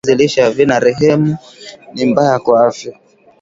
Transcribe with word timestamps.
viazi 0.03 0.15
lishe 0.19 0.41
havina 0.45 0.75
rehemu 0.85 1.37
ni 1.93 2.05
mbaya 2.05 2.35
kwa 2.43 2.67
afya 2.67 2.93